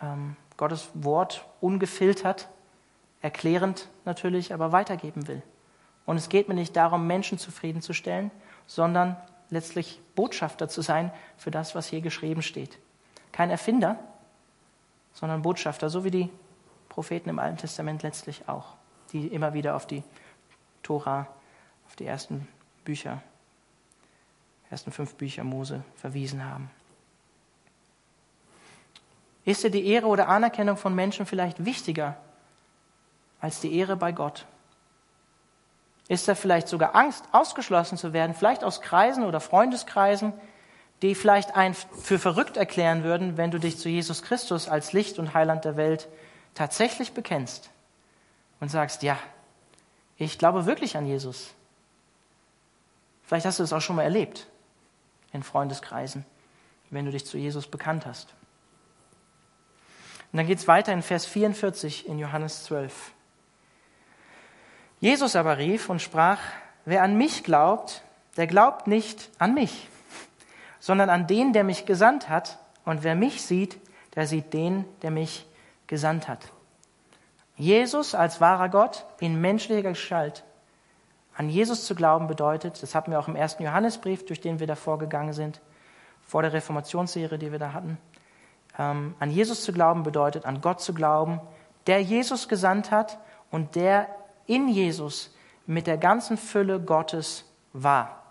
[0.00, 2.48] ähm, Gottes Wort ungefiltert,
[3.20, 5.42] erklärend natürlich, aber weitergeben will.
[6.06, 8.30] Und es geht mir nicht darum, Menschen zufriedenzustellen,
[8.66, 9.16] sondern
[9.50, 12.78] letztlich Botschafter zu sein für das, was hier geschrieben steht.
[13.30, 13.98] Kein Erfinder,
[15.12, 16.30] sondern Botschafter, so wie die
[16.88, 18.74] Propheten im Alten Testament letztlich auch,
[19.12, 20.02] die immer wieder auf die
[20.82, 21.28] Tora,
[21.86, 22.48] auf die ersten
[22.84, 23.22] Bücher,
[24.70, 26.70] ersten fünf Bücher Mose verwiesen haben.
[29.44, 32.16] Ist dir die Ehre oder Anerkennung von Menschen vielleicht wichtiger
[33.40, 34.46] als die Ehre bei Gott?
[36.08, 40.32] Ist da vielleicht sogar Angst, ausgeschlossen zu werden, vielleicht aus Kreisen oder Freundeskreisen,
[41.02, 45.18] die vielleicht einen für verrückt erklären würden, wenn du dich zu Jesus Christus als Licht
[45.18, 46.08] und Heiland der Welt
[46.54, 47.70] tatsächlich bekennst
[48.60, 49.18] und sagst, ja,
[50.16, 51.50] ich glaube wirklich an Jesus.
[53.24, 54.46] Vielleicht hast du es auch schon mal erlebt
[55.32, 56.24] in Freundeskreisen,
[56.90, 58.34] wenn du dich zu Jesus bekannt hast.
[60.32, 63.12] Und dann geht es weiter in Vers 44 in Johannes 12.
[65.02, 66.38] Jesus aber rief und sprach,
[66.84, 68.04] wer an mich glaubt,
[68.36, 69.88] der glaubt nicht an mich,
[70.78, 72.60] sondern an den, der mich gesandt hat.
[72.84, 73.80] Und wer mich sieht,
[74.14, 75.44] der sieht den, der mich
[75.88, 76.52] gesandt hat.
[77.56, 80.44] Jesus als wahrer Gott in menschlicher Gestalt.
[81.36, 84.68] An Jesus zu glauben bedeutet, das hatten wir auch im ersten Johannesbrief, durch den wir
[84.68, 85.60] davor gegangen sind,
[86.24, 87.98] vor der Reformationsserie, die wir da hatten.
[88.78, 91.40] Ähm, an Jesus zu glauben bedeutet, an Gott zu glauben,
[91.88, 93.18] der Jesus gesandt hat
[93.50, 94.06] und der
[94.46, 95.34] in Jesus
[95.66, 98.22] mit der ganzen Fülle Gottes war.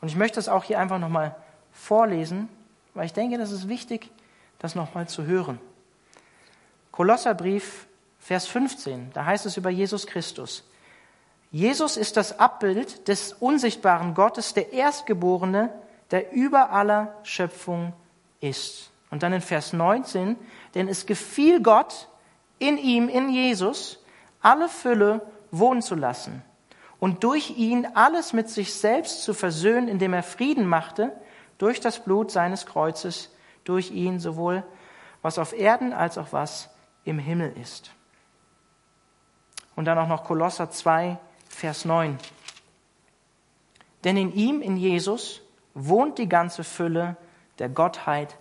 [0.00, 1.34] Und ich möchte das auch hier einfach nochmal
[1.72, 2.48] vorlesen,
[2.94, 4.10] weil ich denke, das ist wichtig,
[4.58, 5.60] das nochmal zu hören.
[6.92, 7.86] Kolosserbrief,
[8.18, 10.64] Vers 15, da heißt es über Jesus Christus.
[11.52, 15.70] Jesus ist das Abbild des unsichtbaren Gottes, der Erstgeborene,
[16.10, 17.92] der über aller Schöpfung
[18.40, 18.90] ist.
[19.10, 20.36] Und dann in Vers 19,
[20.74, 22.08] denn es gefiel Gott
[22.58, 23.98] in ihm, in Jesus,
[24.46, 26.40] alle Fülle wohnen zu lassen
[27.00, 31.12] und durch ihn alles mit sich selbst zu versöhnen, indem er Frieden machte
[31.58, 34.62] durch das Blut seines Kreuzes, durch ihn sowohl
[35.20, 36.70] was auf Erden als auch was
[37.04, 37.90] im Himmel ist.
[39.74, 42.16] Und dann auch noch Kolosser 2, Vers 9.
[44.04, 45.42] Denn in ihm, in Jesus,
[45.74, 47.16] wohnt die ganze Fülle
[47.58, 48.36] der Gottheit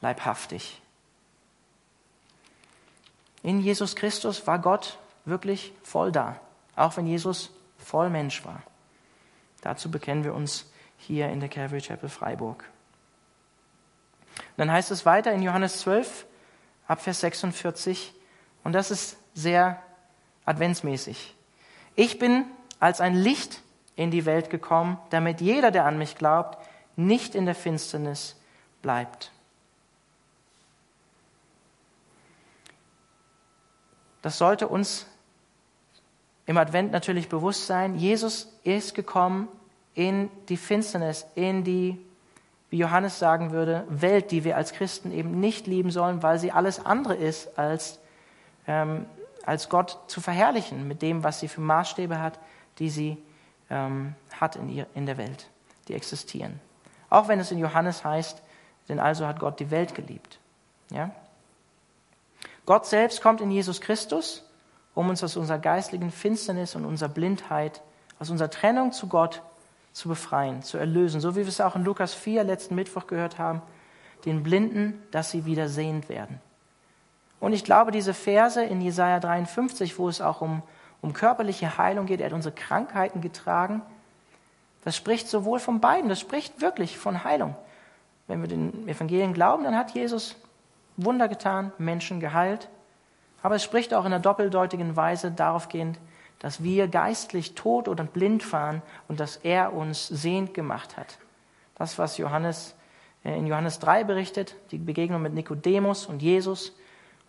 [0.00, 0.82] leibhaftig.
[3.44, 6.40] In Jesus Christus war Gott wirklich voll da,
[6.76, 8.62] auch wenn Jesus voll Mensch war.
[9.62, 12.64] Dazu bekennen wir uns hier in der Calvary Chapel Freiburg.
[14.56, 16.26] dann heißt es weiter in Johannes 12,
[16.86, 18.14] ab Vers 46,
[18.62, 19.82] und das ist sehr
[20.44, 21.34] adventsmäßig.
[21.96, 22.44] Ich bin
[22.80, 23.62] als ein Licht
[23.96, 26.58] in die Welt gekommen, damit jeder, der an mich glaubt,
[26.96, 28.36] nicht in der Finsternis
[28.82, 29.30] bleibt.
[34.22, 35.06] Das sollte uns
[36.46, 39.48] im Advent natürlich bewusst sein, Jesus ist gekommen
[39.94, 41.98] in die Finsternis, in die,
[42.70, 46.52] wie Johannes sagen würde, Welt, die wir als Christen eben nicht lieben sollen, weil sie
[46.52, 47.98] alles andere ist, als,
[48.66, 49.06] ähm,
[49.46, 52.38] als Gott zu verherrlichen mit dem, was sie für Maßstäbe hat,
[52.78, 53.16] die sie
[53.70, 55.48] ähm, hat in, ihr, in der Welt,
[55.88, 56.60] die existieren.
[57.08, 58.42] Auch wenn es in Johannes heißt,
[58.88, 60.38] denn also hat Gott die Welt geliebt.
[60.90, 61.10] Ja?
[62.66, 64.43] Gott selbst kommt in Jesus Christus
[64.94, 67.82] um uns aus unserer geistlichen Finsternis und unserer Blindheit,
[68.18, 69.42] aus unserer Trennung zu Gott
[69.92, 71.20] zu befreien, zu erlösen.
[71.20, 73.62] So wie wir es auch in Lukas 4 letzten Mittwoch gehört haben,
[74.24, 76.40] den Blinden, dass sie wieder sehend werden.
[77.40, 80.62] Und ich glaube, diese Verse in Jesaja 53, wo es auch um,
[81.02, 83.82] um körperliche Heilung geht, er hat unsere Krankheiten getragen,
[84.84, 87.54] das spricht sowohl von beiden, das spricht wirklich von Heilung.
[88.26, 90.36] Wenn wir den Evangelien glauben, dann hat Jesus
[90.96, 92.68] Wunder getan, Menschen geheilt.
[93.44, 95.98] Aber es spricht auch in einer doppeldeutigen Weise darauf gehend,
[96.38, 101.18] dass wir geistlich tot oder blind waren und dass er uns sehend gemacht hat.
[101.74, 102.74] Das, was Johannes
[103.22, 106.72] äh, in Johannes 3 berichtet, die Begegnung mit Nikodemus und Jesus.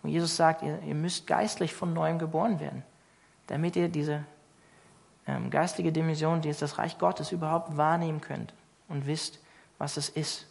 [0.02, 2.82] Und Jesus sagt, ihr, ihr müsst geistlich von neuem geboren werden,
[3.48, 4.24] damit ihr diese
[5.26, 8.54] ähm, geistige Dimension, die ist das Reich Gottes, überhaupt wahrnehmen könnt
[8.88, 9.38] und wisst,
[9.76, 10.46] was es ist.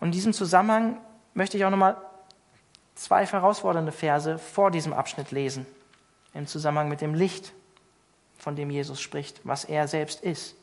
[0.00, 0.98] Und in diesem Zusammenhang
[1.32, 1.96] möchte ich auch nochmal
[2.94, 5.66] zwei herausfordernde Verse vor diesem Abschnitt lesen,
[6.34, 7.52] im Zusammenhang mit dem Licht,
[8.38, 10.56] von dem Jesus spricht, was er selbst ist.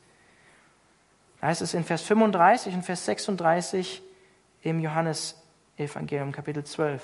[1.40, 4.02] Da heißt es in Vers 35 und Vers 36
[4.62, 7.02] im Johannesevangelium Kapitel 12.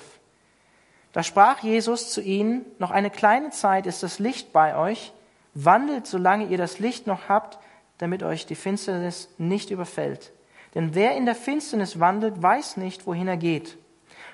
[1.13, 5.13] Da sprach Jesus zu ihnen, noch eine kleine Zeit ist das Licht bei euch,
[5.55, 7.57] wandelt, solange ihr das Licht noch habt,
[7.97, 10.31] damit euch die Finsternis nicht überfällt.
[10.75, 13.77] Denn wer in der Finsternis wandelt, weiß nicht, wohin er geht.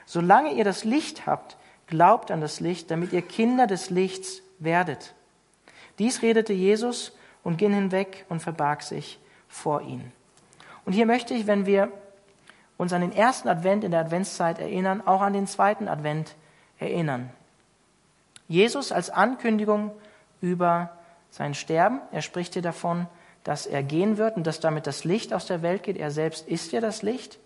[0.05, 5.13] Solange ihr das Licht habt, glaubt an das Licht, damit ihr Kinder des Lichts werdet.
[5.99, 10.11] Dies redete Jesus und ging hinweg und verbarg sich vor ihn.
[10.85, 11.91] Und hier möchte ich, wenn wir
[12.77, 16.35] uns an den ersten Advent in der Adventszeit erinnern, auch an den zweiten Advent
[16.79, 17.29] erinnern.
[18.47, 19.91] Jesus als Ankündigung
[20.41, 20.97] über
[21.29, 23.07] sein Sterben, er spricht hier davon,
[23.43, 25.97] dass er gehen wird und dass damit das Licht aus der Welt geht.
[25.97, 27.39] Er selbst ist ja das Licht.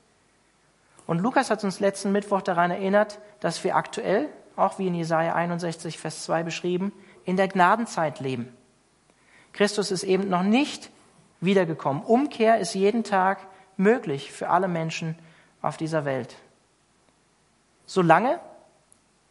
[1.08, 5.34] Und Lukas hat uns letzten Mittwoch daran erinnert, dass wir aktuell, auch wie in Jesaja
[5.34, 6.92] 61, Vers 2 beschrieben,
[7.24, 8.56] in der Gnadenzeit leben.
[9.54, 10.92] Christus ist eben noch nicht
[11.40, 12.04] wiedergekommen.
[12.04, 13.40] Umkehr ist jeden Tag
[13.78, 15.18] möglich für alle Menschen
[15.62, 16.36] auf dieser Welt.
[17.86, 18.40] Solange,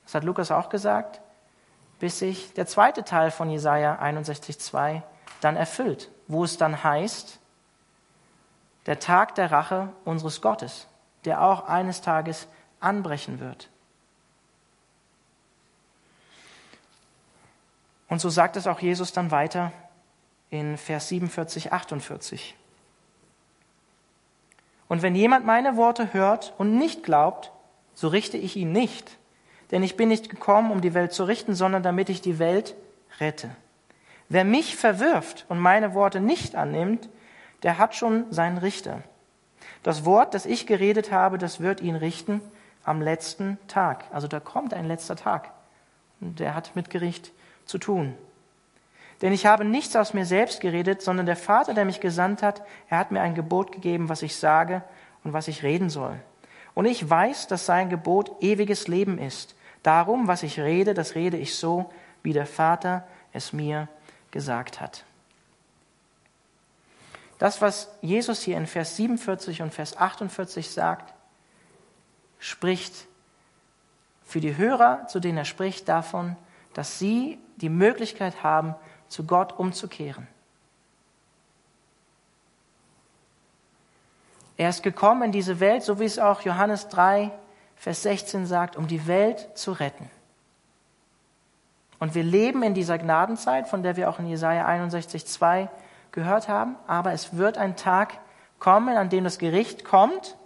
[0.05, 1.21] das hat Lukas auch gesagt,
[2.01, 5.03] bis sich der zweite Teil von Jesaja 61,2
[5.41, 7.39] dann erfüllt, wo es dann heißt,
[8.87, 10.87] der Tag der Rache unseres Gottes,
[11.25, 12.47] der auch eines Tages
[12.81, 13.69] anbrechen wird.
[18.09, 19.73] Und so sagt es auch Jesus dann weiter
[20.51, 22.55] in Vers 47, 48.
[24.89, 27.51] Und wenn jemand meine Worte hört und nicht glaubt,
[27.95, 29.19] so richte ich ihn nicht.
[29.73, 32.77] Denn ich bin nicht gekommen, um die Welt zu richten, sondern damit ich die Welt
[33.19, 33.51] rette.
[34.29, 37.09] Wer mich verwirft und meine Worte nicht annimmt,
[37.63, 39.03] der hat schon seinen Richter.
[39.87, 42.41] Das Wort, das ich geredet habe, das wird ihn richten
[42.83, 44.03] am letzten Tag.
[44.11, 45.53] Also da kommt ein letzter Tag.
[46.21, 47.31] Und der hat mit Gericht
[47.67, 48.13] zu tun.
[49.23, 52.63] Denn ich habe nichts aus mir selbst geredet, sondern der Vater, der mich gesandt hat,
[52.89, 54.83] er hat mir ein Gebot gegeben, was ich sage
[55.23, 56.19] und was ich reden soll.
[56.75, 59.55] Und ich weiß, dass sein Gebot ewiges Leben ist.
[59.85, 61.93] Darum, was ich rede, das rede ich so,
[62.25, 63.87] wie der Vater es mir
[64.33, 65.05] gesagt hat.
[67.39, 71.13] Das, was Jesus hier in Vers 47 und Vers 48 sagt,
[72.39, 73.07] spricht
[74.25, 76.37] für die Hörer, zu denen er spricht, davon,
[76.75, 78.75] dass sie die Möglichkeit haben,
[79.09, 80.27] zu Gott umzukehren.
[84.57, 87.31] Er ist gekommen in diese Welt, so wie es auch Johannes 3,
[87.77, 90.11] Vers 16 sagt, um die Welt zu retten.
[91.99, 95.69] Und wir leben in dieser Gnadenzeit, von der wir auch in Jesaja 61, 2
[96.17, 96.75] gehört haben.
[96.89, 98.19] Aber es wird ein Tag
[98.59, 100.37] kommen, an dem das Gericht kommt.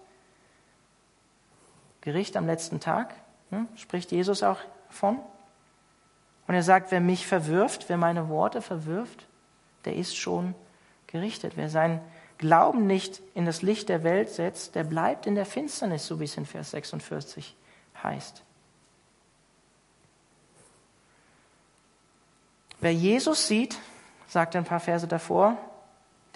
[2.02, 3.14] Gericht am letzten Tag,
[3.48, 4.58] hm, spricht Jesus auch
[4.90, 5.18] von.
[6.46, 9.26] Und er sagt, wer mich verwirft, wer meine Worte verwirft,
[9.84, 10.54] der ist schon
[11.06, 11.52] gerichtet.
[11.56, 12.00] Wer seinen
[12.38, 16.24] Glauben nicht in das Licht der Welt setzt, der bleibt in der Finsternis, so wie
[16.24, 17.54] es in Vers 46
[18.02, 18.42] heißt.
[22.80, 23.78] Wer Jesus sieht,
[24.30, 25.56] sagt ein paar Verse davor,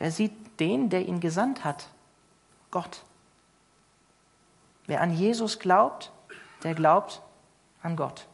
[0.00, 1.86] der sieht den, der ihn gesandt hat,
[2.72, 3.04] Gott.
[4.86, 6.10] Wer an Jesus glaubt,
[6.64, 7.22] der glaubt
[7.82, 8.26] an Gott.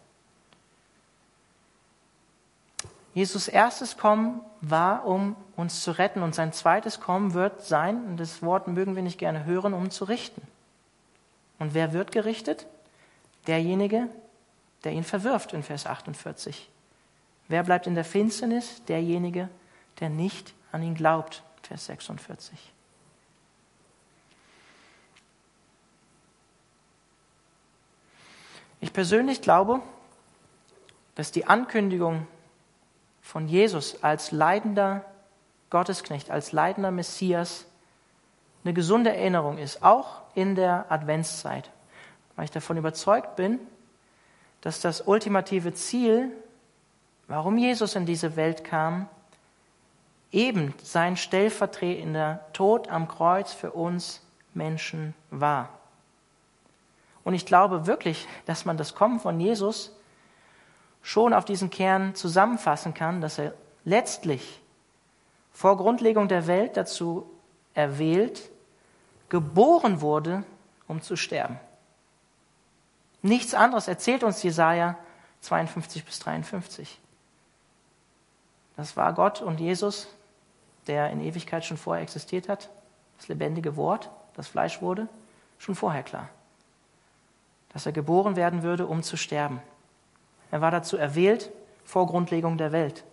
[3.12, 8.16] Jesus erstes Kommen war, um uns zu retten und sein zweites Kommen wird sein, und
[8.16, 10.40] das Wort mögen wir nicht gerne hören, um zu richten.
[11.58, 12.66] Und wer wird gerichtet?
[13.46, 14.08] Derjenige,
[14.84, 16.70] der ihn verwirft in Vers 48.
[17.50, 18.84] Wer bleibt in der Finsternis?
[18.84, 19.48] Derjenige,
[19.98, 22.56] der nicht an ihn glaubt, Vers 46.
[28.80, 29.82] Ich persönlich glaube,
[31.16, 32.28] dass die Ankündigung
[33.20, 35.04] von Jesus als leidender
[35.70, 37.66] Gottesknecht, als leidender Messias
[38.62, 41.68] eine gesunde Erinnerung ist, auch in der Adventszeit,
[42.36, 43.58] weil ich davon überzeugt bin,
[44.60, 46.30] dass das ultimative Ziel,
[47.30, 49.08] warum Jesus in diese Welt kam,
[50.32, 54.20] eben sein stellvertretender Tod am Kreuz für uns
[54.52, 55.68] Menschen war.
[57.22, 59.96] Und ich glaube wirklich, dass man das Kommen von Jesus
[61.02, 63.54] schon auf diesen Kern zusammenfassen kann, dass er
[63.84, 64.60] letztlich
[65.52, 67.30] vor Grundlegung der Welt dazu
[67.74, 68.50] erwählt,
[69.28, 70.42] geboren wurde,
[70.88, 71.60] um zu sterben.
[73.22, 74.98] Nichts anderes erzählt uns Jesaja
[75.42, 76.98] 52 bis 53.
[78.80, 80.08] Das war Gott und Jesus,
[80.86, 82.70] der in Ewigkeit schon vorher existiert hat,
[83.18, 85.06] das lebendige Wort, das Fleisch wurde,
[85.58, 86.30] schon vorher klar.
[87.74, 89.60] Dass er geboren werden würde, um zu sterben.
[90.50, 91.50] Er war dazu erwählt
[91.84, 93.04] vor Grundlegung der Welt.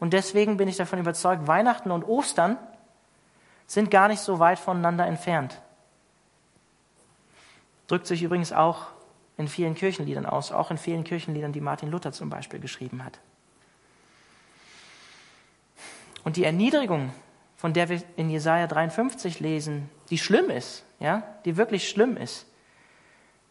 [0.00, 2.58] Und deswegen bin ich davon überzeugt, Weihnachten und Ostern
[3.68, 5.62] sind gar nicht so weit voneinander entfernt.
[7.86, 8.88] Drückt sich übrigens auch
[9.36, 13.20] in vielen Kirchenliedern aus, auch in vielen Kirchenliedern, die Martin Luther zum Beispiel geschrieben hat.
[16.24, 17.12] Und die Erniedrigung,
[17.56, 22.46] von der wir in Jesaja 53 lesen, die schlimm ist, ja, die wirklich schlimm ist,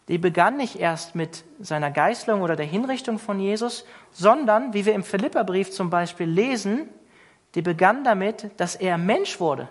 [0.07, 4.93] die begann nicht erst mit seiner Geißlung oder der Hinrichtung von Jesus, sondern, wie wir
[4.93, 6.89] im Philipperbrief zum Beispiel lesen,
[7.55, 9.69] die begann damit, dass er Mensch wurde,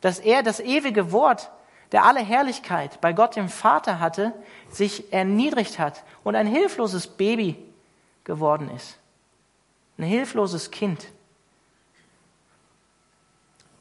[0.00, 1.50] dass er das ewige Wort,
[1.92, 4.32] der alle Herrlichkeit bei Gott dem Vater hatte,
[4.70, 7.56] sich erniedrigt hat und ein hilfloses Baby
[8.24, 8.98] geworden ist.
[9.98, 11.06] Ein hilfloses Kind.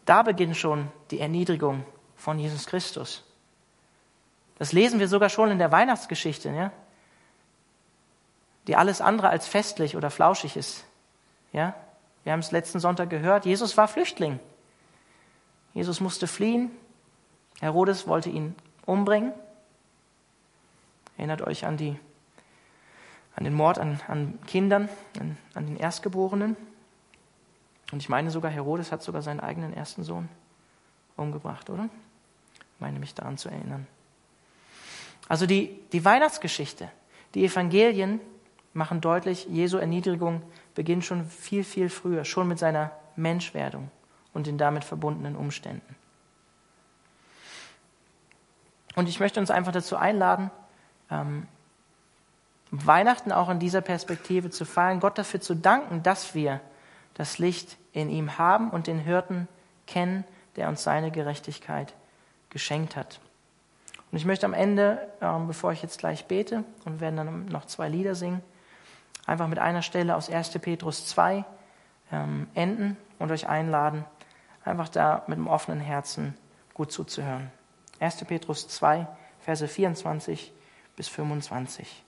[0.05, 1.83] Da beginnt schon die Erniedrigung
[2.15, 3.23] von Jesus Christus.
[4.57, 6.71] Das lesen wir sogar schon in der Weihnachtsgeschichte, ja?
[8.67, 10.85] die alles andere als festlich oder flauschig ist.
[11.51, 11.75] Ja?
[12.23, 14.39] Wir haben es letzten Sonntag gehört, Jesus war Flüchtling.
[15.73, 16.71] Jesus musste fliehen.
[17.59, 19.33] Herodes wollte ihn umbringen.
[21.17, 21.99] Erinnert euch an, die,
[23.35, 24.89] an den Mord an, an Kindern,
[25.19, 26.55] an, an den Erstgeborenen.
[27.91, 30.29] Und ich meine sogar, Herodes hat sogar seinen eigenen ersten Sohn
[31.15, 31.89] umgebracht, oder?
[32.55, 33.87] Ich meine mich daran zu erinnern.
[35.27, 36.89] Also die, die Weihnachtsgeschichte,
[37.33, 38.19] die Evangelien
[38.73, 40.41] machen deutlich, Jesu Erniedrigung
[40.75, 43.89] beginnt schon viel, viel früher, schon mit seiner Menschwerdung
[44.33, 45.95] und den damit verbundenen Umständen.
[48.95, 50.51] Und ich möchte uns einfach dazu einladen,
[51.09, 51.47] ähm,
[52.71, 56.61] Weihnachten auch in dieser Perspektive zu feiern, Gott dafür zu danken, dass wir
[57.15, 59.47] das Licht in ihm haben und den Hirten
[59.87, 60.23] kennen,
[60.55, 61.93] der uns seine Gerechtigkeit
[62.49, 63.19] geschenkt hat.
[64.11, 67.65] Und ich möchte am Ende, ähm, bevor ich jetzt gleich bete, und werden dann noch
[67.65, 68.41] zwei Lieder singen,
[69.25, 70.51] einfach mit einer Stelle aus 1.
[70.59, 71.43] Petrus 2
[72.11, 74.05] ähm, enden und euch einladen,
[74.63, 76.37] einfach da mit einem offenen Herzen
[76.73, 77.51] gut zuzuhören.
[77.99, 78.23] 1.
[78.25, 79.07] Petrus 2,
[79.39, 80.53] Verse 24
[80.95, 82.03] bis 25.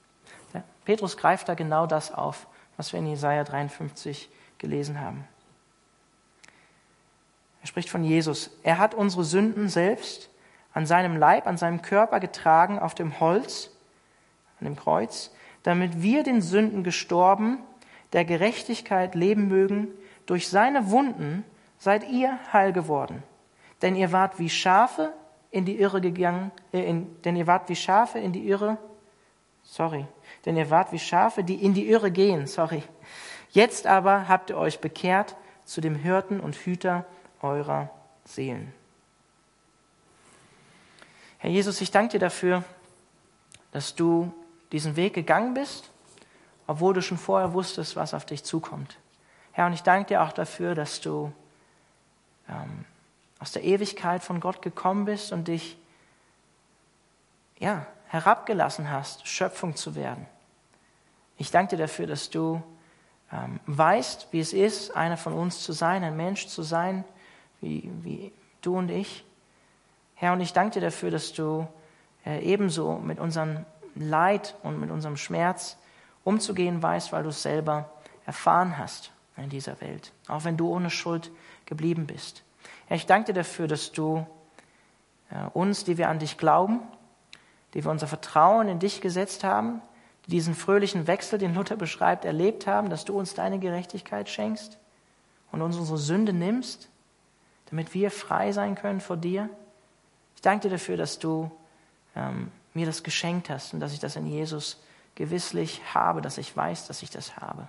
[0.54, 2.48] Ja, Petrus greift da genau das auf,
[2.78, 5.28] was wir in Jesaja 53 gelesen haben.
[7.62, 8.52] Er spricht von Jesus.
[8.64, 10.30] Er hat unsere Sünden selbst
[10.74, 13.72] an seinem Leib, an seinem Körper getragen auf dem Holz,
[14.60, 15.32] an dem Kreuz,
[15.64, 17.60] damit wir den Sünden gestorben,
[18.14, 19.90] der Gerechtigkeit leben mögen.
[20.26, 21.44] Durch seine Wunden
[21.78, 23.24] seid ihr heil geworden.
[23.82, 25.14] Denn ihr wart wie Schafe
[25.52, 28.78] in die Irre gegangen, äh, in, denn ihr wart wie Schafe in die Irre,
[29.64, 30.06] sorry,
[30.46, 32.84] denn ihr wart wie Schafe, die in die Irre gehen, sorry.
[33.58, 35.36] Jetzt aber habt ihr euch bekehrt
[35.66, 37.08] zu dem Hirten und Hüter
[37.42, 37.90] eurer
[38.24, 38.72] Seelen.
[41.40, 42.64] Herr Jesus, ich danke dir dafür,
[43.72, 44.32] dass du
[44.72, 45.90] diesen Weg gegangen bist,
[46.68, 49.00] obwohl du schon vorher wusstest, was auf dich zukommt.
[49.54, 51.34] Herr, und ich danke dir auch dafür, dass du
[52.48, 52.86] ähm,
[53.40, 55.80] aus der Ewigkeit von Gott gekommen bist und dich
[57.58, 60.28] ja, herabgelassen hast, Schöpfung zu werden.
[61.40, 62.62] Ich danke dir dafür, dass du
[63.66, 67.04] weißt, wie es ist, einer von uns zu sein, ein Mensch zu sein,
[67.60, 69.26] wie, wie du und ich.
[70.16, 71.68] Herr, und ich danke dir dafür, dass du
[72.26, 73.66] äh, ebenso mit unserem
[73.96, 75.78] Leid und mit unserem Schmerz
[76.24, 77.90] umzugehen weißt, weil du es selber
[78.26, 81.32] erfahren hast in dieser Welt, auch wenn du ohne Schuld
[81.66, 82.44] geblieben bist.
[82.88, 84.26] Herr, ich danke dir dafür, dass du
[85.30, 86.80] äh, uns, die wir an dich glauben,
[87.74, 89.82] die wir unser Vertrauen in dich gesetzt haben,
[90.28, 94.78] die diesen fröhlichen Wechsel, den Luther beschreibt, erlebt haben, dass du uns deine Gerechtigkeit schenkst
[95.52, 96.90] und uns unsere Sünde nimmst,
[97.70, 99.50] damit wir frei sein können vor dir.
[100.36, 101.50] Ich danke dir dafür, dass du
[102.16, 104.82] ähm, mir das geschenkt hast und dass ich das in Jesus
[105.16, 107.68] gewisslich habe, dass ich weiß, dass ich das habe.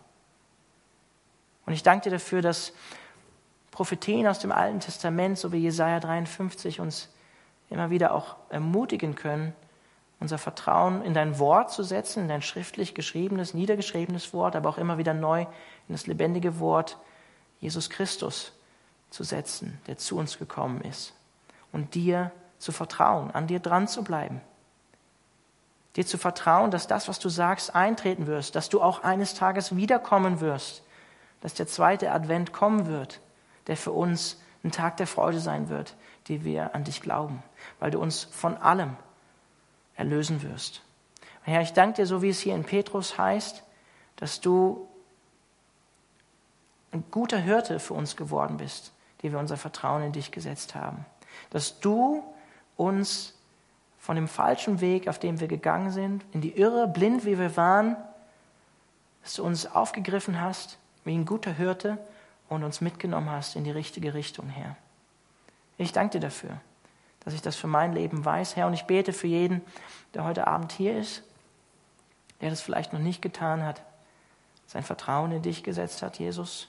[1.64, 2.72] Und ich danke dir dafür, dass
[3.70, 7.08] Prophetien aus dem Alten Testament, so wie Jesaja 53, uns
[7.70, 9.54] immer wieder auch ermutigen können,
[10.20, 14.78] unser Vertrauen in dein Wort zu setzen, in dein schriftlich geschriebenes, niedergeschriebenes Wort, aber auch
[14.78, 16.98] immer wieder neu in das lebendige Wort
[17.60, 18.52] Jesus Christus
[19.10, 21.14] zu setzen, der zu uns gekommen ist.
[21.72, 24.40] Und dir zu vertrauen, an dir dran zu bleiben.
[25.96, 29.76] Dir zu vertrauen, dass das, was du sagst, eintreten wirst, dass du auch eines Tages
[29.76, 30.82] wiederkommen wirst,
[31.40, 33.20] dass der zweite Advent kommen wird,
[33.68, 35.94] der für uns ein Tag der Freude sein wird,
[36.26, 37.42] die wir an dich glauben,
[37.78, 38.96] weil du uns von allem
[39.98, 40.80] erlösen wirst.
[41.42, 43.62] Herr, ich danke dir, so wie es hier in Petrus heißt,
[44.16, 44.88] dass du
[46.92, 51.04] ein guter Hirte für uns geworden bist, die wir unser Vertrauen in dich gesetzt haben.
[51.50, 52.22] Dass du
[52.76, 53.34] uns
[53.98, 57.56] von dem falschen Weg, auf dem wir gegangen sind, in die Irre, blind wie wir
[57.56, 57.96] waren,
[59.22, 61.98] dass du uns aufgegriffen hast, wie ein guter Hirte
[62.48, 64.76] und uns mitgenommen hast in die richtige Richtung, Herr.
[65.76, 66.60] Ich danke dir dafür,
[67.28, 69.60] dass ich das für mein Leben weiß, Herr, und ich bete für jeden,
[70.14, 71.22] der heute Abend hier ist,
[72.40, 73.82] der das vielleicht noch nicht getan hat,
[74.66, 76.68] sein Vertrauen in dich gesetzt hat, Jesus.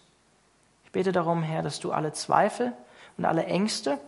[0.83, 2.73] Ich bete darum, Herr, dass du alle Zweifel
[3.15, 3.99] und alle Ängste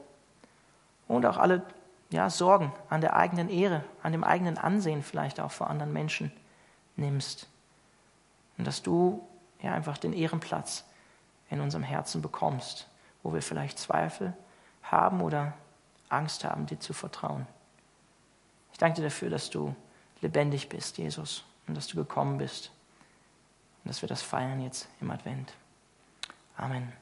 [1.08, 1.62] und auch alle
[2.10, 6.34] ja, Sorgen an der eigenen Ehre, an dem eigenen Ansehen vielleicht auch vor anderen Menschen
[6.97, 7.47] nimmst.
[8.58, 9.26] Und dass du
[9.62, 10.84] ja einfach den Ehrenplatz
[11.49, 12.89] in unserem Herzen bekommst,
[13.24, 14.34] wo wir vielleicht Zweifel
[14.84, 15.54] haben oder
[16.12, 17.47] Angst haben, dir zu vertrauen.
[18.72, 19.76] Ich danke dir dafür, dass du
[20.22, 22.72] lebendig bist, Jesus, und dass du gekommen bist
[23.84, 25.53] und dass wir das feiern jetzt im Advent.
[26.57, 27.01] Amen.